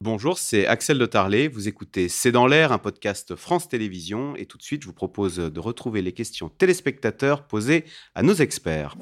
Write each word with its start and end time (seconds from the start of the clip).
Bonjour, 0.00 0.38
c'est 0.38 0.64
Axel 0.64 0.96
de 0.96 1.06
Tarlet. 1.06 1.48
Vous 1.48 1.66
écoutez 1.66 2.08
C'est 2.08 2.30
dans 2.30 2.46
l'air, 2.46 2.70
un 2.70 2.78
podcast 2.78 3.34
France 3.34 3.68
Télévisions. 3.68 4.36
Et 4.36 4.46
tout 4.46 4.56
de 4.56 4.62
suite, 4.62 4.82
je 4.82 4.86
vous 4.86 4.92
propose 4.92 5.38
de 5.38 5.60
retrouver 5.60 6.02
les 6.02 6.12
questions 6.12 6.48
téléspectateurs 6.48 7.42
posées 7.42 7.84
à 8.14 8.22
nos 8.22 8.34
experts. 8.34 8.94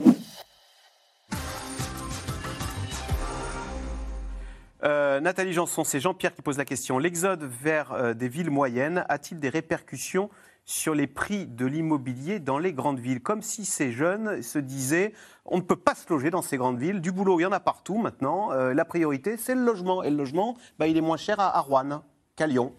Euh, 4.84 5.20
Nathalie 5.20 5.52
Janson, 5.52 5.84
c'est 5.84 6.00
Jean-Pierre 6.00 6.34
qui 6.34 6.40
pose 6.40 6.56
la 6.56 6.64
question. 6.64 6.98
L'exode 6.98 7.44
vers 7.62 7.92
euh, 7.92 8.14
des 8.14 8.28
villes 8.28 8.50
moyennes 8.50 9.04
a-t-il 9.10 9.38
des 9.38 9.50
répercussions 9.50 10.30
sur 10.66 10.94
les 10.94 11.06
prix 11.06 11.46
de 11.46 11.64
l'immobilier 11.64 12.40
dans 12.40 12.58
les 12.58 12.72
grandes 12.72 12.98
villes 12.98 13.22
Comme 13.22 13.40
si 13.40 13.64
ces 13.64 13.92
jeunes 13.92 14.42
se 14.42 14.58
disaient 14.58 15.14
on 15.46 15.56
ne 15.56 15.62
peut 15.62 15.76
pas 15.76 15.94
se 15.94 16.08
loger 16.10 16.30
dans 16.30 16.42
ces 16.42 16.56
grandes 16.56 16.78
villes, 16.78 17.00
du 17.00 17.12
boulot 17.12 17.38
il 17.38 17.44
y 17.44 17.46
en 17.46 17.52
a 17.52 17.60
partout 17.60 17.96
maintenant, 17.96 18.50
euh, 18.50 18.74
la 18.74 18.84
priorité 18.84 19.36
c'est 19.36 19.54
le 19.54 19.64
logement. 19.64 20.02
Et 20.02 20.10
le 20.10 20.16
logement, 20.16 20.56
bah, 20.78 20.88
il 20.88 20.96
est 20.96 21.02
moins 21.02 21.16
cher 21.16 21.38
à, 21.38 21.58
Rouen 21.60 22.02
qu'à 22.34 22.48
Lyon. 22.48 22.74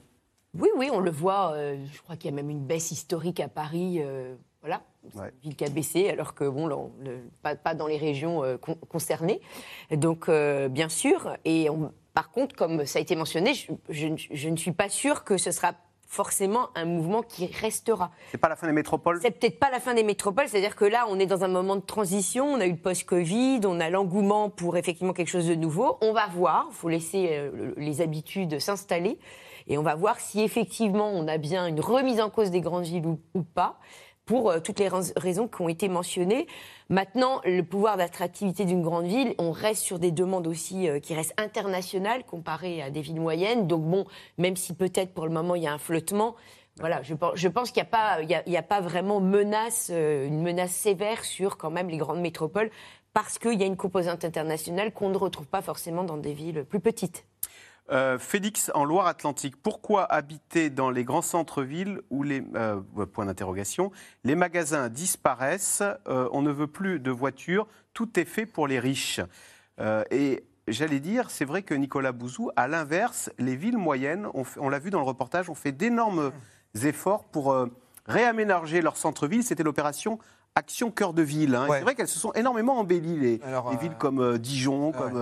Oui, 0.54 0.70
oui, 0.76 0.90
on 0.92 1.00
le 1.00 1.12
voit. 1.12 1.54
je 1.56 2.02
crois 2.02 2.16
qu'il 2.16 2.30
y 2.30 2.34
a 2.34 2.36
même 2.36 2.50
une 2.50 2.66
baisse 2.66 2.92
historique 2.92 3.40
à 3.40 3.48
Paris. 3.48 4.02
voilà, 4.62 4.82
c'est 5.14 5.20
une 5.20 5.32
ville 5.44 5.56
qui 5.56 5.66
a 5.66 5.70
baissé, 5.70 6.10
alors 6.10 6.34
que 6.34 6.46
bon, 6.46 6.92
pas, 7.42 7.76
dans 7.76 7.88
les 7.88 7.98
régions 7.98 8.42
concernées. 8.90 9.40
Donc, 9.92 10.30
bien 10.30 10.90
sûr, 10.90 11.38
et 11.46 11.70
on, 11.70 11.92
par 12.18 12.32
contre, 12.32 12.56
comme 12.56 12.84
ça 12.88 12.98
a 12.98 13.02
été 13.04 13.16
mentionné, 13.16 13.54
je, 13.90 14.08
ne 14.50 14.56
suis 14.56 14.72
pas 14.72 14.90
sûre 14.90 15.24
que 15.24 15.38
ce 15.38 15.52
sera 15.52 15.74
forcément 16.08 16.70
un 16.76 16.86
mouvement 16.86 17.22
qui 17.22 17.48
restera. 17.48 18.12
C'est 18.32 18.38
pas 18.38 18.50
la 18.50 18.56
fin 18.56 18.66
des 18.66 18.74
métropoles 18.74 19.20
C'est 19.22 19.32
peut-être 19.32 19.60
pas 19.60 19.70
la 19.70 19.80
fin 19.80 19.94
des 19.94 20.04
métropoles, 20.04 20.48
c'est-à-dire 20.48 20.76
que 20.76 20.86
là, 20.86 21.06
on 21.10 21.20
est 21.20 21.26
dans 21.26 21.44
un 21.44 21.50
moment 21.50 21.76
de 21.76 21.82
transition, 21.82 22.46
on 22.46 22.60
a 22.60 22.66
eu 22.66 22.72
le 22.72 22.78
post-Covid, 22.78 23.62
on 23.66 23.80
a 23.80 23.90
l'engouement 23.90 24.50
pour 24.50 24.78
effectivement 24.78 25.14
quelque 25.14 25.30
chose 25.30 25.48
de 25.48 25.56
nouveau. 25.56 25.98
On 26.02 26.14
va 26.14 26.28
voir, 26.28 26.68
il 26.72 26.76
faut 26.76 26.90
laisser 26.90 27.30
euh, 27.32 27.74
les 27.78 28.02
habitudes 28.02 28.60
s'installer, 28.60 29.20
et 29.68 29.78
on 29.78 29.84
va 29.84 29.96
voir 29.96 30.20
si 30.20 30.42
effectivement 30.42 31.10
on 31.10 31.28
a 31.28 31.38
bien 31.38 31.68
une 31.68 31.82
remise 31.82 32.22
en 32.22 32.30
cause 32.30 32.52
des 32.52 32.62
grandes 32.62 32.86
villes 32.86 33.06
ou 33.34 33.44
pas 33.44 33.78
pour 34.28 34.52
euh, 34.52 34.60
toutes 34.60 34.80
les 34.80 34.90
raisons 35.16 35.48
qui 35.48 35.62
ont 35.62 35.70
été 35.70 35.90
mentionnées. 35.90 36.46
Maintenant, 36.90 37.42
le 37.46 37.64
pouvoir 37.64 37.98
d'attractivité 37.98 38.66
d'une 38.66 38.84
grande 38.84 39.08
ville, 39.08 39.34
on 39.40 39.52
reste 39.52 39.82
sur 39.82 39.98
des 39.98 40.12
demandes 40.12 40.46
aussi 40.46 40.88
euh, 40.88 41.00
qui 41.00 41.16
restent 41.16 41.34
internationales 41.38 42.24
comparées 42.24 42.84
à 42.84 42.92
des 42.92 43.02
villes 43.02 43.20
moyennes. 43.20 43.66
Donc 43.66 43.84
bon, 43.84 44.06
même 44.38 44.56
si 44.56 44.76
peut-être 44.76 45.14
pour 45.14 45.26
le 45.26 45.32
moment 45.32 45.56
il 45.56 45.64
y 45.64 45.68
a 45.68 45.74
un 45.74 45.80
flottement, 45.80 46.36
voilà, 46.80 47.02
je 47.02 47.16
pense, 47.16 47.72
qu'il 47.72 47.82
n'y 47.82 47.88
a, 47.88 47.90
pas, 47.90 48.20
a, 48.20 48.62
pas 48.62 48.82
vraiment 48.82 49.20
menace, 49.20 49.90
euh, 49.92 50.28
une 50.28 50.44
menace 50.44 50.72
sévère 50.72 51.26
sur 51.26 51.58
quand 51.58 51.72
même 51.72 51.90
les 51.90 51.98
grandes 51.98 52.22
métropoles 52.22 52.70
parce 53.14 53.40
qu'il 53.40 53.60
y 53.60 53.64
a 53.64 53.66
une 53.66 53.78
composante 53.78 54.24
internationale 54.26 54.94
qu'on 54.94 55.10
ne 55.10 55.18
retrouve 55.18 55.48
pas 55.48 55.64
forcément 55.64 56.04
dans 56.04 56.18
des 56.18 56.34
villes 56.34 56.66
plus 56.70 56.80
petites. 56.80 57.26
Euh, 57.90 58.20
Félix, 58.20 58.70
en 58.76 58.84
Loire-Atlantique, 58.84 59.56
pourquoi 59.56 60.04
habiter 60.04 60.70
dans 60.70 60.90
les 60.90 61.06
grands 61.06 61.22
centres-villes 61.22 62.02
où 62.10 62.24
les 62.24 62.44
euh, 62.56 62.82
point 63.14 63.26
d'interrogation, 63.26 63.92
les 64.26 64.36
magasins 64.36 64.90
disparaissent, 64.90 65.84
euh, 66.08 66.28
on 66.34 66.42
ne 66.42 66.52
veut 66.52 66.68
plus 66.68 67.00
de 67.00 67.12
voitures, 67.12 67.68
tout 67.94 68.20
est 68.20 68.26
fait 68.26 68.46
pour 68.46 68.68
les 68.68 68.80
riches. 68.80 69.22
et 70.12 70.44
j'allais 70.68 71.00
dire, 71.00 71.30
c'est 71.30 71.46
vrai 71.46 71.62
que 71.62 71.74
Nicolas 71.74 72.12
Bouzou, 72.12 72.52
à 72.56 72.68
l'inverse, 72.68 73.32
les 73.40 73.56
villes 73.56 73.78
moyennes, 73.78 74.28
on, 74.34 74.70
l'a 74.70 74.80
vu 74.80 74.90
dans 74.90 75.00
le 75.00 75.06
reportage, 75.06 75.50
ont 75.50 75.56
fait 75.56 75.72
d'énormes 75.72 76.32
efforts 76.84 77.24
pour 77.24 77.56
réaménager 78.06 78.82
leur 78.82 78.98
centre-ville. 78.98 79.44
C'était 79.44 79.64
l'opération 79.64 80.20
Action 80.58 80.92
Cœur 80.92 81.14
de 81.14 81.22
Ville. 81.22 81.56
Hein. 81.56 81.68
C'est 81.70 81.82
vrai 81.82 81.96
qu'elles 81.96 82.08
se 82.08 82.20
sont 82.20 82.34
énormément 82.34 82.80
embellies, 82.80 83.20
les, 83.20 83.42
villes 83.80 83.96
comme 83.98 84.38
Dijon, 84.38 84.92
comme 84.92 85.18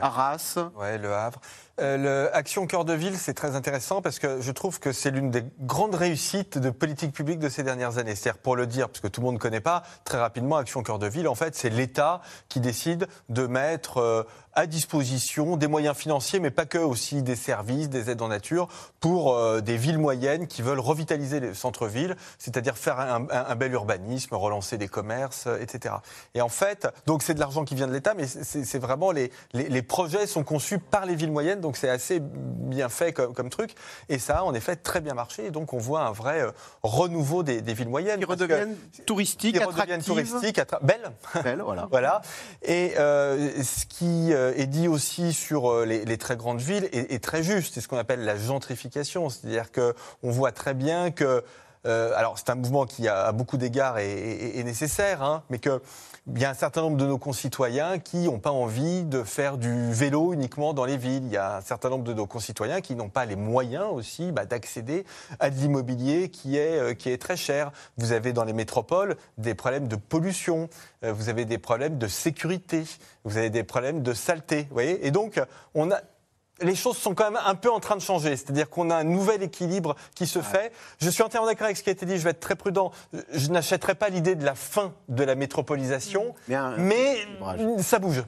Arras. 0.00 0.58
Ouais, 0.78 0.98
le 0.98 1.12
Havre. 1.12 1.40
Euh, 1.80 1.96
le 1.96 2.36
Action 2.36 2.66
Cœur 2.66 2.84
de 2.84 2.92
Ville, 2.92 3.16
c'est 3.16 3.32
très 3.32 3.56
intéressant 3.56 4.02
parce 4.02 4.18
que 4.18 4.40
je 4.40 4.52
trouve 4.52 4.78
que 4.78 4.92
c'est 4.92 5.10
l'une 5.10 5.30
des 5.30 5.42
grandes 5.60 5.94
réussites 5.94 6.58
de 6.58 6.68
politique 6.68 7.12
publique 7.12 7.38
de 7.38 7.48
ces 7.48 7.62
dernières 7.62 7.96
années. 7.96 8.14
C'est-à-dire, 8.14 8.40
pour 8.40 8.56
le 8.56 8.66
dire, 8.66 8.88
parce 8.88 9.00
que 9.00 9.08
tout 9.08 9.20
le 9.20 9.26
monde 9.26 9.34
ne 9.34 9.40
connaît 9.40 9.60
pas, 9.60 9.82
très 10.04 10.18
rapidement, 10.18 10.56
Action 10.56 10.82
Cœur 10.82 10.98
de 10.98 11.06
Ville, 11.06 11.26
en 11.28 11.34
fait, 11.34 11.56
c'est 11.56 11.70
l'État 11.70 12.20
qui 12.48 12.60
décide 12.60 13.08
de 13.30 13.46
mettre 13.46 13.98
euh, 13.98 14.22
à 14.54 14.66
disposition 14.66 15.56
des 15.56 15.66
moyens 15.66 15.96
financiers, 15.96 16.40
mais 16.40 16.50
pas 16.50 16.66
que, 16.66 16.78
aussi 16.78 17.22
des 17.22 17.36
services, 17.36 17.88
des 17.88 18.10
aides 18.10 18.20
en 18.20 18.28
nature, 18.28 18.68
pour 19.00 19.34
euh, 19.34 19.60
des 19.60 19.78
villes 19.78 19.98
moyennes 19.98 20.46
qui 20.46 20.60
veulent 20.62 20.78
revitaliser 20.78 21.40
les 21.40 21.54
centres-villes, 21.54 22.16
c'est-à-dire 22.38 22.76
faire 22.76 23.00
un, 23.00 23.54
bel 23.56 23.72
urbanisme, 23.72 24.34
relancer 24.52 24.78
des 24.78 24.88
commerces, 24.88 25.48
etc. 25.60 25.94
Et 26.34 26.40
en 26.40 26.48
fait, 26.48 26.88
donc 27.06 27.22
c'est 27.22 27.34
de 27.34 27.40
l'argent 27.40 27.64
qui 27.64 27.74
vient 27.74 27.86
de 27.86 27.92
l'État, 27.92 28.14
mais 28.14 28.26
c'est 28.26 28.78
vraiment 28.78 29.12
les, 29.12 29.30
les, 29.52 29.68
les 29.68 29.82
projets 29.82 30.26
sont 30.26 30.44
conçus 30.44 30.78
par 30.78 31.06
les 31.06 31.14
villes 31.14 31.32
moyennes 31.32 31.52
donc 31.60 31.76
c'est 31.76 31.88
assez 31.88 32.20
bien 32.20 32.90
fait 32.90 33.12
comme, 33.12 33.48
truc. 33.48 33.74
Et 34.08 34.18
ça 34.18 34.38
a 34.38 34.42
en 34.42 34.54
effet 34.54 34.76
très 34.76 35.00
bien 35.00 35.14
marché. 35.14 35.46
Et 35.46 35.50
donc 35.50 35.72
on 35.72 35.78
voit 35.78 36.02
un 36.02 36.12
vrai 36.12 36.42
euh, 36.42 36.50
renouveau 36.82 37.42
des, 37.42 37.60
villes 37.60 37.88
moyennes. 37.88 38.20
Qui 38.20 38.26
redeviennent 38.26 38.76
touristiques, 39.06 39.56
qui 39.56 39.64
redeviennent 39.64 40.02
touristiques, 40.02 40.60
belles. 40.82 41.12
Belles, 41.42 41.62
voilà. 41.62 41.88
voilà. 41.90 42.22
Et 42.62 42.94
euh, 42.98 43.62
ce 43.62 43.86
qui 43.86 44.32
euh, 44.32 44.52
est 44.56 44.66
dit 44.66 44.88
aussi 44.88 45.32
sur 45.32 45.84
les, 45.84 46.18
très 46.18 46.36
grandes 46.36 46.60
villes 46.60 46.88
est, 46.92 47.22
très 47.22 47.42
juste. 47.42 47.74
C'est 47.74 47.80
ce 47.80 47.88
qu'on 47.88 47.98
appelle 47.98 48.24
la 48.24 48.36
gentrification. 48.36 49.28
C'est-à-dire 49.28 49.70
qu'on 49.72 50.30
voit 50.30 50.52
très 50.52 50.74
bien 50.74 51.10
que 51.10 51.42
alors 51.84 52.38
c'est 52.38 52.50
un 52.50 52.54
mouvement 52.54 52.86
qui 52.86 53.08
à 53.08 53.32
beaucoup 53.32 53.56
d'égards 53.56 53.98
est, 53.98 54.62
nécessaire, 54.64 55.22
hein, 55.22 55.42
mais 55.50 55.58
que 55.58 55.80
il 56.28 56.40
y 56.40 56.44
a 56.44 56.50
un 56.50 56.54
certain 56.54 56.82
nombre 56.82 56.96
de 56.96 57.06
nos 57.06 57.18
concitoyens 57.18 57.98
qui 57.98 58.26
n'ont 58.26 58.38
pas 58.38 58.52
envie 58.52 59.02
de 59.02 59.24
faire 59.24 59.58
du 59.58 59.92
vélo 59.92 60.32
uniquement 60.32 60.72
dans 60.72 60.84
les 60.84 60.96
villes. 60.96 61.24
Il 61.24 61.32
y 61.32 61.36
a 61.36 61.56
un 61.56 61.60
certain 61.60 61.90
nombre 61.90 62.04
de 62.04 62.14
nos 62.14 62.26
concitoyens 62.26 62.80
qui 62.80 62.94
n'ont 62.94 63.08
pas 63.08 63.24
les 63.24 63.34
moyens 63.34 63.86
aussi 63.92 64.30
bah, 64.30 64.46
d'accéder 64.46 65.04
à 65.40 65.50
de 65.50 65.56
l'immobilier 65.56 66.28
qui 66.28 66.56
est, 66.56 66.78
euh, 66.78 66.94
qui 66.94 67.10
est 67.10 67.20
très 67.20 67.36
cher. 67.36 67.72
Vous 67.96 68.12
avez 68.12 68.32
dans 68.32 68.44
les 68.44 68.52
métropoles 68.52 69.16
des 69.36 69.54
problèmes 69.54 69.88
de 69.88 69.96
pollution, 69.96 70.68
euh, 71.02 71.12
vous 71.12 71.28
avez 71.28 71.44
des 71.44 71.58
problèmes 71.58 71.98
de 71.98 72.06
sécurité, 72.06 72.84
vous 73.24 73.36
avez 73.36 73.50
des 73.50 73.64
problèmes 73.64 74.02
de 74.02 74.14
saleté. 74.14 74.62
Vous 74.68 74.74
voyez 74.74 75.04
Et 75.04 75.10
donc, 75.10 75.40
on 75.74 75.90
a, 75.90 75.98
les 76.62 76.74
choses 76.74 76.96
sont 76.96 77.14
quand 77.14 77.30
même 77.30 77.40
un 77.44 77.54
peu 77.54 77.70
en 77.70 77.80
train 77.80 77.96
de 77.96 78.00
changer. 78.00 78.36
C'est-à-dire 78.36 78.68
qu'on 78.70 78.90
a 78.90 78.96
un 78.96 79.04
nouvel 79.04 79.42
équilibre 79.42 79.96
qui 80.14 80.26
se 80.26 80.40
fait. 80.40 80.72
Je 81.00 81.10
suis 81.10 81.22
entièrement 81.22 81.46
d'accord 81.46 81.66
avec 81.66 81.76
ce 81.76 81.82
qui 81.82 81.90
a 81.90 81.92
été 81.92 82.06
dit, 82.06 82.18
je 82.18 82.24
vais 82.24 82.30
être 82.30 82.40
très 82.40 82.56
prudent. 82.56 82.92
Je 83.32 83.48
n'achèterai 83.50 83.94
pas 83.94 84.08
l'idée 84.08 84.34
de 84.34 84.44
la 84.44 84.54
fin 84.54 84.94
de 85.08 85.24
la 85.24 85.34
métropolisation, 85.34 86.34
mais 86.78 87.26
ça 87.78 87.98
bouge. 87.98 88.22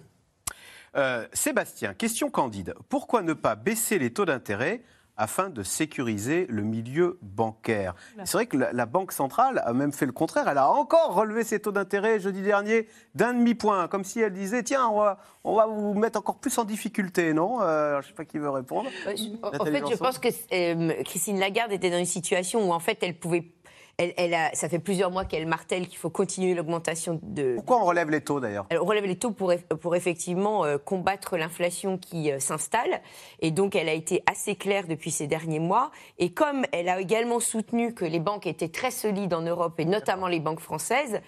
Euh, 0.96 1.26
Sébastien, 1.32 1.92
question 1.92 2.30
candide. 2.30 2.74
Pourquoi 2.88 3.22
ne 3.22 3.32
pas 3.32 3.56
baisser 3.56 3.98
les 3.98 4.12
taux 4.12 4.24
d'intérêt 4.24 4.82
afin 5.16 5.48
de 5.48 5.62
sécuriser 5.62 6.46
le 6.48 6.62
milieu 6.62 7.18
bancaire. 7.22 7.94
C'est 8.24 8.36
vrai 8.36 8.46
que 8.46 8.56
la, 8.56 8.86
Banque 8.86 9.12
centrale 9.12 9.62
a 9.64 9.72
même 9.72 9.92
fait 9.92 10.06
le 10.06 10.12
contraire. 10.12 10.46
Elle 10.46 10.58
a 10.58 10.70
encore 10.70 11.14
relevé 11.14 11.42
ses 11.42 11.58
taux 11.58 11.72
d'intérêt 11.72 12.20
jeudi 12.20 12.42
dernier 12.42 12.86
d'un 13.14 13.32
demi-point, 13.32 13.88
comme 13.88 14.04
si 14.04 14.20
elle 14.20 14.32
disait 14.32 14.62
tiens, 14.62 14.88
on 14.88 15.00
va, 15.00 15.18
on 15.42 15.56
va 15.56 15.66
vous 15.66 15.94
mettre 15.94 16.18
encore 16.18 16.36
plus 16.36 16.56
en 16.58 16.64
difficulté, 16.64 17.32
non? 17.32 17.60
Euh, 17.62 18.00
Je 18.00 18.06
ne 18.06 18.10
sais 18.10 18.14
pas 18.14 18.24
qui 18.24 18.38
veut 18.38 18.50
répondre. 18.50 18.90
en 19.06 19.64
fait, 19.64 19.84
je 19.90 19.96
pense 19.96 20.18
que 20.18 20.28
euh, 20.52 21.02
Christine 21.04 21.40
Lagarde 21.40 21.72
était 21.72 21.90
dans 21.90 21.98
une 21.98 22.04
situation 22.04 22.68
où 22.68 22.72
en 22.72 22.80
fait 22.80 22.98
elle 23.02 23.18
pouvait 23.18 23.53
elle, 23.98 24.34
a, 24.34 24.54
ça 24.54 24.68
fait 24.68 24.78
plusieurs 24.78 25.10
mois 25.10 25.24
qu'elle 25.24 25.46
martèle 25.46 25.86
qu'il 25.86 25.98
faut 25.98 26.10
continuer 26.10 26.54
l'augmentation 26.54 27.20
de. 27.22 27.54
Pourquoi 27.56 27.82
on 27.82 27.84
relève 27.84 28.10
les 28.10 28.20
taux 28.20 28.40
d'ailleurs? 28.40 28.66
On 28.70 28.84
relève 28.84 29.04
les 29.04 29.16
taux 29.16 29.30
pour, 29.30 29.52
pour 29.80 29.94
effectivement 29.94 30.64
euh, 30.64 30.78
combattre 30.78 31.36
l'inflation 31.36 31.98
qui 31.98 32.30
euh, 32.30 32.40
s'installe. 32.40 33.00
Et 33.40 33.50
donc 33.50 33.76
elle 33.76 33.88
a 33.88 33.92
été 33.92 34.22
assez 34.30 34.56
claire 34.56 34.86
depuis 34.88 35.10
ces 35.10 35.26
derniers 35.26 35.60
mois. 35.60 35.90
Et 36.18 36.32
comme 36.32 36.64
elle 36.72 36.88
a 36.88 37.00
également 37.00 37.40
soutenu 37.40 37.94
que 37.94 38.04
les 38.04 38.20
banques 38.20 38.46
étaient 38.46 38.68
très 38.68 38.90
solides 38.90 39.34
en 39.34 39.42
Europe, 39.42 39.78
et 39.78 39.84
notamment 39.84 40.26
les 40.26 40.40
banques 40.40 40.60
françaises, 40.60 41.20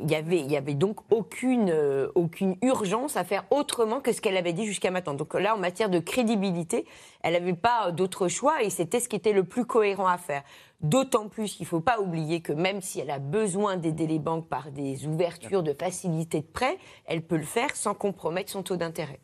il 0.00 0.10
y 0.10 0.56
avait, 0.56 0.74
donc 0.74 1.00
aucune, 1.10 1.70
euh, 1.70 2.08
aucune 2.16 2.56
urgence 2.62 3.16
à 3.16 3.22
faire 3.22 3.44
autrement 3.50 4.00
que 4.00 4.12
ce 4.12 4.20
qu'elle 4.20 4.36
avait 4.36 4.52
dit 4.52 4.66
jusqu'à 4.66 4.90
maintenant. 4.90 5.14
Donc 5.14 5.34
là, 5.34 5.54
en 5.54 5.58
matière 5.58 5.88
de 5.88 6.00
crédibilité, 6.00 6.84
elle 7.22 7.34
n'avait 7.34 7.54
pas 7.54 7.92
d'autre 7.92 8.26
choix 8.26 8.62
et 8.62 8.70
c'était 8.70 8.98
ce 8.98 9.08
qui 9.08 9.14
était 9.14 9.32
le 9.32 9.44
plus 9.44 9.64
cohérent 9.64 10.08
à 10.08 10.18
faire. 10.18 10.42
D'autant 10.80 11.28
plus 11.28 11.54
qu'il 11.54 11.64
ne 11.64 11.68
faut 11.68 11.80
pas 11.80 12.00
oublier 12.00 12.40
que 12.40 12.52
même 12.52 12.80
si 12.80 12.98
elle 12.98 13.10
a 13.10 13.20
besoin 13.20 13.76
d'aider 13.76 14.06
les 14.06 14.18
banques 14.18 14.48
par 14.48 14.72
des 14.72 15.06
ouvertures 15.06 15.62
de 15.62 15.72
facilité 15.72 16.40
de 16.40 16.46
prêt, 16.46 16.76
elle 17.06 17.22
peut 17.22 17.36
le 17.36 17.44
faire 17.44 17.74
sans 17.76 17.94
compromettre 17.94 18.50
son 18.50 18.64
taux 18.64 18.76
d'intérêt. 18.76 19.20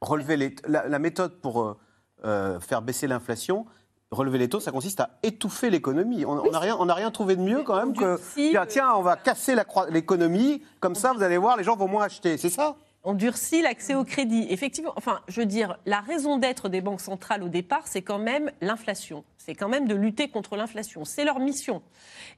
Relever 0.00 0.54
la, 0.66 0.98
méthode 0.98 1.40
pour 1.40 1.62
euh, 1.62 1.78
euh, 2.24 2.60
faire 2.60 2.82
baisser 2.82 3.06
l'inflation, 3.06 3.66
relever 4.14 4.38
les 4.38 4.48
taux, 4.48 4.60
ça 4.60 4.72
consiste 4.72 5.00
à 5.00 5.10
étouffer 5.22 5.70
l'économie. 5.70 6.24
On 6.24 6.50
n'a 6.50 6.58
rien, 6.58 6.76
rien 6.80 7.10
trouvé 7.10 7.36
de 7.36 7.42
mieux 7.42 7.62
quand 7.62 7.76
même 7.76 7.94
que 7.94 8.18
tiens, 8.34 8.66
tiens, 8.66 8.92
on 8.96 9.02
va 9.02 9.16
casser 9.16 9.54
l'économie, 9.90 10.62
comme 10.80 10.94
ça, 10.94 11.12
vous 11.12 11.22
allez 11.22 11.38
voir, 11.38 11.56
les 11.56 11.64
gens 11.64 11.76
vont 11.76 11.88
moins 11.88 12.04
acheter. 12.04 12.36
C'est 12.38 12.50
ça? 12.50 12.76
On 13.06 13.12
durcit 13.12 13.60
l'accès 13.60 13.94
au 13.94 14.02
crédit. 14.02 14.46
Effectivement, 14.48 14.94
enfin, 14.96 15.20
je 15.28 15.38
veux 15.40 15.46
dire, 15.46 15.76
la 15.84 16.00
raison 16.00 16.38
d'être 16.38 16.70
des 16.70 16.80
banques 16.80 17.02
centrales 17.02 17.42
au 17.42 17.50
départ, 17.50 17.82
c'est 17.84 18.00
quand 18.00 18.18
même 18.18 18.50
l'inflation. 18.62 19.24
C'est 19.36 19.54
quand 19.54 19.68
même 19.68 19.86
de 19.86 19.94
lutter 19.94 20.28
contre 20.28 20.56
l'inflation. 20.56 21.04
C'est 21.04 21.24
leur 21.24 21.38
mission. 21.38 21.82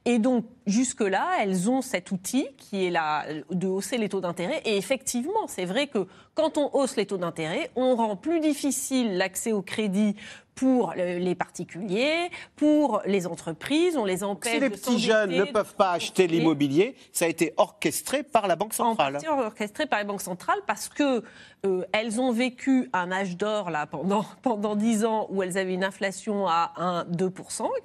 Et 0.03 0.19
donc, 0.19 0.43
jusque-là, 0.65 1.25
elles 1.39 1.69
ont 1.69 1.81
cet 1.81 2.11
outil 2.11 2.49
qui 2.57 2.85
est 2.85 2.89
là, 2.89 3.23
de 3.49 3.67
hausser 3.67 3.97
les 3.97 4.09
taux 4.09 4.19
d'intérêt. 4.19 4.61
Et 4.65 4.75
effectivement, 4.75 5.47
c'est 5.47 5.63
vrai 5.63 5.87
que 5.87 6.05
quand 6.33 6.57
on 6.57 6.69
hausse 6.73 6.97
les 6.97 7.05
taux 7.05 7.17
d'intérêt, 7.17 7.71
on 7.77 7.95
rend 7.95 8.17
plus 8.17 8.41
difficile 8.41 9.15
l'accès 9.17 9.53
au 9.53 9.61
crédit 9.61 10.17
pour 10.57 10.93
les 10.95 11.35
particuliers, 11.35 12.31
pour 12.55 13.01
les 13.05 13.27
entreprises, 13.27 13.95
on 13.95 14.05
les 14.05 14.23
empêche. 14.23 14.53
Si 14.53 14.59
les 14.59 14.69
petits 14.71 14.99
jeunes 14.99 15.29
ne 15.29 15.43
peuvent 15.43 15.75
pas 15.75 15.91
acheter 15.91 16.25
l'immobilier, 16.25 16.95
ça 17.11 17.25
a 17.25 17.27
été 17.27 17.53
orchestré 17.57 18.23
par 18.23 18.47
la 18.47 18.55
Banque 18.55 18.73
centrale. 18.73 19.19
En 19.29 19.39
orchestré 19.39 19.85
par 19.85 19.99
la 19.99 20.05
Banque 20.05 20.21
centrale 20.21 20.57
parce 20.65 20.89
que 20.89 21.23
euh, 21.65 21.83
elles 21.91 22.19
ont 22.19 22.31
vécu 22.31 22.89
un 22.93 23.11
âge 23.11 23.37
d'or 23.37 23.69
là 23.69 23.85
pendant 23.85 24.25
pendant 24.41 24.75
dix 24.75 25.05
ans 25.05 25.27
où 25.29 25.43
elles 25.43 25.57
avaient 25.57 25.73
une 25.73 25.83
inflation 25.83 26.47
à 26.47 26.73
1 26.77 27.05
2 27.05 27.31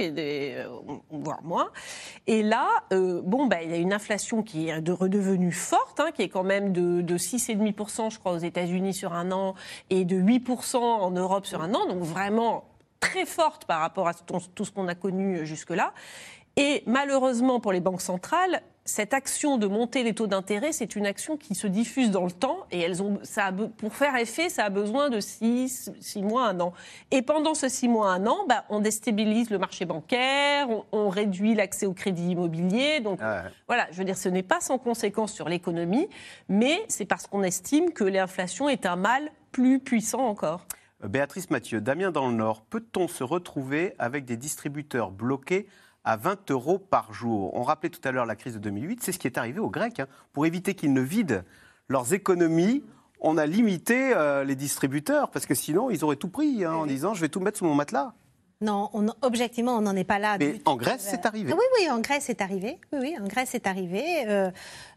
euh, 0.00 0.66
voire 1.10 1.42
moins. 1.42 1.68
Et 2.26 2.42
là, 2.42 2.68
euh, 2.92 3.20
bon, 3.22 3.46
bah, 3.46 3.62
il 3.62 3.70
y 3.70 3.74
a 3.74 3.76
une 3.76 3.92
inflation 3.92 4.42
qui 4.42 4.68
est 4.68 4.80
de 4.80 4.92
redevenue 4.92 5.52
forte, 5.52 6.00
hein, 6.00 6.10
qui 6.14 6.22
est 6.22 6.28
quand 6.28 6.42
même 6.42 6.72
de, 6.72 7.02
de 7.02 7.18
6,5%, 7.18 8.10
je 8.10 8.18
crois, 8.18 8.32
aux 8.32 8.38
États-Unis 8.38 8.94
sur 8.94 9.12
un 9.12 9.30
an, 9.30 9.54
et 9.90 10.04
de 10.04 10.16
8% 10.16 10.76
en 10.76 11.10
Europe 11.10 11.44
sur 11.44 11.60
un 11.62 11.74
an. 11.74 11.86
Donc 11.86 12.00
vraiment 12.00 12.61
très 13.02 13.26
forte 13.26 13.66
par 13.66 13.80
rapport 13.80 14.08
à 14.08 14.14
tout 14.14 14.64
ce 14.64 14.70
qu'on 14.70 14.88
a 14.88 14.94
connu 14.94 15.44
jusque-là. 15.44 15.92
Et 16.56 16.82
malheureusement 16.86 17.60
pour 17.60 17.72
les 17.72 17.80
banques 17.80 18.00
centrales, 18.00 18.62
cette 18.84 19.14
action 19.14 19.58
de 19.58 19.66
monter 19.66 20.02
les 20.02 20.12
taux 20.12 20.26
d'intérêt, 20.26 20.72
c'est 20.72 20.96
une 20.96 21.06
action 21.06 21.36
qui 21.36 21.54
se 21.54 21.66
diffuse 21.66 22.10
dans 22.10 22.24
le 22.24 22.32
temps 22.32 22.58
et 22.70 22.80
elles 22.80 23.02
ont, 23.02 23.20
ça 23.22 23.52
pour 23.78 23.94
faire 23.94 24.16
effet, 24.16 24.48
ça 24.48 24.64
a 24.64 24.70
besoin 24.70 25.08
de 25.08 25.20
6 25.20 25.92
six, 26.00 26.22
mois, 26.22 26.48
un 26.48 26.60
an. 26.60 26.72
Et 27.10 27.22
pendant 27.22 27.54
ce 27.54 27.68
6 27.68 27.88
mois, 27.88 28.10
un 28.10 28.26
an, 28.26 28.38
bah, 28.48 28.64
on 28.70 28.80
déstabilise 28.80 29.50
le 29.50 29.58
marché 29.58 29.84
bancaire, 29.84 30.68
on, 30.90 31.08
réduit 31.08 31.54
l'accès 31.54 31.86
au 31.86 31.92
crédit 31.92 32.30
immobilier. 32.30 33.00
Donc 33.00 33.20
voilà, 33.66 33.86
je 33.92 33.98
veux 33.98 34.04
dire, 34.04 34.16
ce 34.16 34.28
n'est 34.28 34.42
pas 34.42 34.60
sans 34.60 34.78
conséquence 34.78 35.32
sur 35.32 35.48
l'économie, 35.48 36.08
mais 36.48 36.82
c'est 36.88 37.04
parce 37.04 37.26
qu'on 37.26 37.42
estime 37.42 37.92
que 37.92 38.04
l'inflation 38.04 38.68
est 38.68 38.86
un 38.86 38.96
mal 38.96 39.30
plus 39.52 39.78
puissant 39.78 40.26
encore. 40.26 40.66
Béatrice 41.08 41.50
Mathieu, 41.50 41.80
Damien 41.80 42.12
dans 42.12 42.28
le 42.28 42.34
Nord, 42.34 42.62
peut-on 42.62 43.08
se 43.08 43.24
retrouver 43.24 43.94
avec 43.98 44.24
des 44.24 44.36
distributeurs 44.36 45.10
bloqués 45.10 45.66
à 46.04 46.16
20 46.16 46.50
euros 46.52 46.78
par 46.78 47.12
jour? 47.12 47.52
On 47.54 47.62
rappelait 47.62 47.90
tout 47.90 48.00
à 48.04 48.12
l'heure 48.12 48.24
la 48.24 48.36
crise 48.36 48.54
de 48.54 48.60
2008, 48.60 49.02
c'est 49.02 49.10
ce 49.10 49.18
qui 49.18 49.26
est 49.26 49.36
arrivé 49.36 49.58
aux 49.58 49.68
Grecs. 49.68 49.98
Hein. 49.98 50.06
Pour 50.32 50.46
éviter 50.46 50.74
qu'ils 50.74 50.92
ne 50.92 51.00
vident 51.00 51.42
leurs 51.88 52.14
économies, 52.14 52.84
on 53.20 53.36
a 53.36 53.46
limité 53.46 54.14
euh, 54.14 54.44
les 54.44 54.54
distributeurs, 54.54 55.30
parce 55.30 55.44
que 55.44 55.56
sinon, 55.56 55.90
ils 55.90 56.04
auraient 56.04 56.16
tout 56.16 56.28
pris 56.28 56.64
hein, 56.64 56.74
en 56.74 56.86
disant 56.86 57.14
je 57.14 57.20
vais 57.20 57.28
tout 57.28 57.40
mettre 57.40 57.58
sous 57.58 57.64
mon 57.64 57.74
matelas. 57.74 58.14
Non, 58.62 58.90
objectivement, 59.22 59.76
on 59.76 59.80
n'en 59.80 59.96
est 59.96 60.04
pas 60.04 60.20
là. 60.20 60.36
Mais 60.38 60.60
en 60.64 60.76
Grèce, 60.76 61.06
c'est 61.10 61.26
arrivé. 61.26 61.52
Oui, 61.52 61.64
oui, 61.78 61.90
en 61.90 61.98
Grèce, 62.00 62.24
c'est 62.26 62.40
arrivé. 62.40 62.78
Oui, 62.92 62.98
oui, 63.02 63.16
en 63.20 63.26
Grèce, 63.26 63.48
c'est 63.52 63.66
arrivé. 63.66 64.24
Euh, 64.28 64.50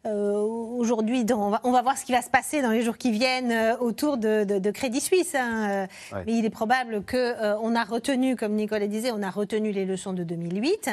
euh, 0.05 0.39
aujourd'hui, 0.39 1.25
on 1.31 1.49
va, 1.49 1.61
on 1.63 1.71
va, 1.71 1.81
voir 1.81 1.97
ce 1.97 2.05
qui 2.05 2.11
va 2.11 2.21
se 2.21 2.29
passer 2.29 2.61
dans 2.61 2.69
les 2.69 2.83
jours 2.83 2.97
qui 2.97 3.11
viennent 3.11 3.51
euh, 3.51 3.77
autour 3.77 4.17
de, 4.17 4.69
Crédit 4.69 5.01
Suisse. 5.01 5.33
Hein. 5.33 5.87
Mais 6.13 6.33
il 6.33 6.45
est 6.45 6.51
probable 6.51 7.03
qu'on 7.03 7.57
on 7.61 7.75
a 7.75 7.83
retenu, 7.83 8.35
comme 8.35 8.53
Nicolas 8.53 8.87
disait, 8.87 9.11
on 9.11 9.23
a 9.23 9.31
retenu 9.31 9.71
les 9.71 9.85
leçons 9.85 10.13
de 10.13 10.23
2008. 10.23 10.91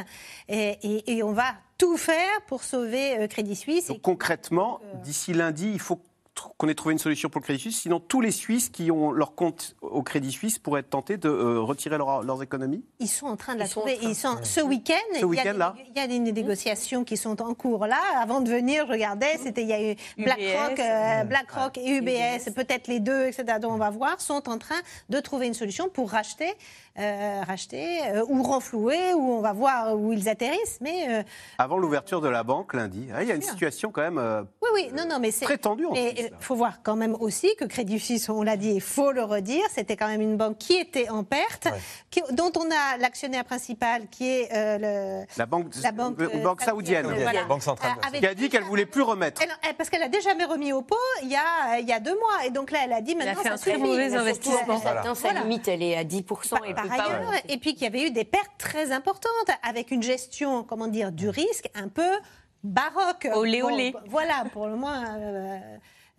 Et, 0.49 1.17
et 1.17 1.23
on 1.23 1.33
va 1.33 1.55
tout 1.77 1.99
faire 1.99 2.41
pour 2.47 2.65
sauver 2.65 3.27
Crédit 3.29 3.57
Suisse. 3.57 3.89
Donc, 3.89 4.01
concrètement, 4.01 4.81
d'ici 5.03 5.35
lundi, 5.35 5.71
il 5.73 5.81
faut 5.81 6.01
qu'on 6.35 6.69
ait 6.69 6.75
trouvé 6.75 6.93
une 6.93 6.99
solution 6.99 7.29
pour 7.29 7.41
le 7.41 7.45
Crédit 7.45 7.61
Suisse. 7.61 7.81
Sinon, 7.81 8.01
tous 8.01 8.21
les 8.21 8.31
Suisses 8.31 8.69
qui 8.69 8.91
ont 8.91 9.13
leur 9.13 9.35
compte 9.35 9.77
au 9.83 10.03
Crédit 10.03 10.33
Suisse 10.33 10.59
pourraient 10.59 10.81
être 10.81 10.91
tentés 10.91 11.17
de 11.17 11.29
euh, 11.29 11.61
retirer 11.61 11.99
leurs 11.99 12.43
économies 12.43 12.85
Ils 13.01 13.09
sont 13.09 13.27
en 13.27 13.37
train 13.37 13.55
de 13.55 13.61
la 13.61 13.69
trouver. 13.69 13.99
Ils 14.03 14.15
sont, 14.15 14.39
ce 14.43 14.61
week-end, 14.61 14.95
il, 15.15 15.97
y 15.97 16.01
a 16.01 16.07
des 16.07 16.19
négociations 16.19 17.05
qui 17.05 17.17
sont 17.17 17.43
en 17.43 17.55
cours 17.55 17.87
là. 17.87 18.01
Avant 18.21 18.41
de 18.41 18.51
venir, 18.51 18.87
je 18.87 18.93
regardais, 18.93 19.39
c'était 19.43 19.63
il 19.63 19.69
y 19.69 19.73
a 19.73 19.93
eu 19.93 19.97
BlackRock, 20.19 20.81
euh, 20.81 21.25
BlackRock 21.25 21.79
et 21.79 21.97
UBS, 21.97 22.53
peut-être 22.55 22.89
les 22.89 23.01
deux, 23.01 23.27
etc. 23.27 23.59
dont 23.61 23.73
on 23.73 23.79
va 23.79 23.91
voir, 23.91 24.21
sont 24.21 24.49
en 24.49 24.59
train 24.59 24.81
de 25.09 25.21
trouver 25.21 25.47
une 25.47 25.55
solution 25.55 25.89
pour 25.89 26.11
racheter 26.11 26.53
euh, 26.99 27.43
racheter 27.47 28.01
euh, 28.07 28.25
ou 28.29 28.43
renflouer, 28.43 29.15
ou 29.15 29.33
on 29.33 29.41
va 29.41 29.53
voir 29.53 29.97
où 29.97 30.13
ils 30.13 30.29
atterrissent. 30.29 30.79
Mais 30.81 31.07
euh, 31.09 31.23
avant 31.59 31.79
l'ouverture 31.79 32.21
de 32.21 32.29
la 32.29 32.43
banque 32.43 32.75
lundi, 32.75 33.09
il 33.21 33.27
y 33.27 33.33
a 33.33 33.35
une 33.35 33.43
situation 33.43 33.91
quand 33.91 34.03
même 34.03 34.47
oui, 34.63 34.69
oui, 34.75 34.91
non, 34.97 35.07
non, 35.09 35.19
mais 35.19 35.31
c'est 35.31 35.45
très 35.45 35.59
tendue. 35.59 35.87
Il 35.95 36.31
faut 36.41 36.55
voir 36.55 36.83
quand 36.83 36.97
même 36.97 37.17
aussi 37.19 37.55
que 37.57 37.65
Crédit 37.65 37.99
Suisse, 37.99 38.29
on 38.29 38.43
l'a 38.43 38.57
dit, 38.57 38.73
il 38.73 38.81
faut 38.81 39.13
le 39.13 39.23
redire, 39.23 39.65
c'était 39.71 39.97
quand 39.97 40.07
même 40.07 40.21
une 40.21 40.37
banque 40.37 40.59
qui 40.59 40.75
était 40.75 41.09
en 41.09 41.25
perte, 41.25 41.69
dont 42.33 42.53
on 42.57 42.71
a 42.71 42.99
l'actionnaire 42.99 43.45
principal 43.45 44.09
qui 44.11 44.29
est 44.29 44.49
le, 44.53 45.25
la 45.37 45.47
banque, 45.47 45.67
la 45.83 45.93
banque, 45.93 46.17
banque 46.43 46.63
saoudienne, 46.63 47.09
la 47.11 47.45
banque 47.45 47.63
centrale, 47.63 47.95
qui 48.13 48.27
a 48.27 48.35
dit 48.35 48.49
qu'elle 48.49 48.65
voulait 48.65 48.87
plus 48.87 49.03
remettre. 49.03 49.43
parce 49.77 49.89
qu'elle 49.89 50.03
a 50.03 50.09
déjà 50.09 50.31
remis 50.49 50.73
au 50.73 50.83
pot 50.83 50.97
il 51.23 51.31
y 51.31 51.37
a, 51.37 51.79
il 51.79 51.89
y 51.89 51.93
a 51.93 52.01
deux 52.01 52.15
mois, 52.15 52.47
et 52.47 52.51
donc 52.51 52.71
là, 52.71 52.81
elle 52.85 52.93
a 52.93 53.01
dit 53.01 53.15
maintenant 53.15 53.33
elle 53.45 53.53
a 53.53 53.57
fait 53.57 53.71
un 53.71 53.73
très 53.73 53.79
mauvais 53.79 54.15
investissement. 54.15 54.81
Sa 55.15 55.33
limite, 55.33 55.69
elle 55.69 55.83
est 55.83 55.97
à 55.97 56.05
10 56.05 56.25
et 56.67 56.75
par 56.89 57.11
ailleurs, 57.11 57.33
et 57.49 57.59
puis 57.59 57.75
qu'il 57.75 57.83
y 57.83 57.87
avait 57.87 58.07
eu 58.07 58.11
des 58.11 58.25
pertes 58.25 58.53
très 58.59 58.93
importantes, 58.93 59.51
avec 59.63 59.91
une 59.91 60.03
gestion, 60.03 60.65
comment 60.65 60.89
dire, 60.89 61.13
du 61.13 61.29
risque 61.29 61.69
un 61.75 61.89
peu 61.89 62.11
baroque. 62.63 63.29
Olé, 63.35 63.63
olé. 63.63 63.95
voilà, 64.07 64.45
pour 64.53 64.67
le 64.67 64.77
moins. 64.77 65.17
Euh, 65.19 65.59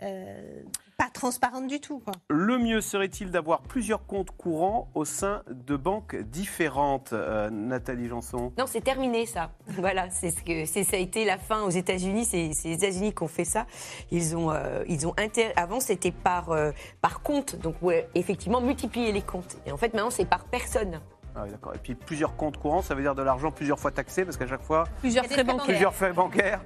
euh, 0.03 0.63
pas 0.97 1.09
transparente 1.11 1.67
du 1.67 1.79
tout. 1.79 2.01
Le 2.29 2.57
mieux 2.57 2.81
serait-il 2.81 3.31
d'avoir 3.31 3.61
plusieurs 3.61 4.05
comptes 4.05 4.31
courants 4.31 4.89
au 4.93 5.05
sein 5.05 5.43
de 5.49 5.75
banques 5.75 6.15
différentes, 6.15 7.13
euh, 7.13 7.49
Nathalie 7.49 8.07
Janson? 8.07 8.53
Non, 8.57 8.65
c'est 8.67 8.81
terminé 8.81 9.25
ça. 9.25 9.51
voilà, 9.67 10.09
c'est 10.09 10.31
ce 10.31 10.43
que 10.43 10.65
c'est 10.65 10.83
ça 10.83 10.97
a 10.97 10.99
été 10.99 11.25
la 11.25 11.37
fin 11.37 11.63
aux 11.63 11.69
États-Unis. 11.69 12.25
C'est 12.25 12.49
les 12.49 12.73
États-Unis 12.73 13.13
qui 13.13 13.23
ont 13.23 13.27
fait 13.27 13.45
ça. 13.45 13.65
Ils 14.11 14.35
ont 14.35 14.51
euh, 14.51 14.83
ils 14.87 15.07
ont 15.07 15.15
avant 15.55 15.79
c'était 15.79 16.11
par 16.11 16.55
par 17.01 17.21
compte, 17.21 17.55
donc 17.55 17.75
ouais, 17.81 18.07
effectivement 18.15 18.61
multiplier 18.61 19.11
les 19.11 19.21
comptes. 19.21 19.57
Et 19.65 19.71
en 19.71 19.77
fait 19.77 19.93
maintenant 19.93 20.11
c'est 20.11 20.25
par 20.25 20.45
personne. 20.45 20.99
Ah 21.35 21.41
oui, 21.43 21.49
d'accord. 21.49 21.73
Et 21.73 21.79
puis 21.79 21.95
plusieurs 21.95 22.35
comptes 22.35 22.57
courants, 22.57 22.81
ça 22.81 22.93
veut 22.95 23.01
dire 23.01 23.15
de 23.15 23.23
l'argent 23.23 23.51
plusieurs 23.51 23.79
fois 23.79 23.91
taxé, 23.91 24.23
parce 24.23 24.37
qu'à 24.37 24.47
chaque 24.47 24.61
fois. 24.61 24.85
Plusieurs 24.99 25.25
frais 25.25 25.43
bancaires. 25.43 25.65
Plusieurs 25.65 25.93
frais 25.93 26.13
bancaires. 26.13 26.61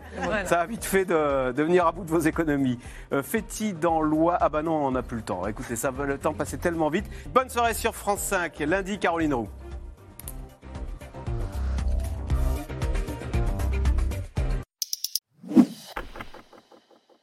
Ça 0.46 0.62
a 0.62 0.66
vite 0.66 0.84
fait 0.84 1.06
de, 1.06 1.54
venir 1.62 1.88
à 1.88 1.92
bout 1.92 2.04
de 2.04 2.10
vos 2.10 2.20
économies. 2.20 2.80
Euh, 3.14 3.22
dans 3.80 4.02
loi. 4.02 4.38
Ah 4.40 4.50
bah 4.50 4.62
non, 4.62 4.86
on 4.86 4.92
n'a 4.92 5.04
plus 5.04 5.18
le 5.18 5.24
temps. 5.24 5.46
Écoutez, 5.48 5.76
ça, 5.76 5.92
le 5.92 6.18
temps 6.18 6.34
passait 6.34 6.58
tellement 6.58 6.90
vite. 6.90 7.06
Bonne 7.34 7.50
soirée 7.50 7.74
sur 7.74 7.96
France 7.96 8.20
5, 8.20 8.60
lundi, 8.60 9.00
Caroline 9.00 9.34
Roux. 9.34 9.50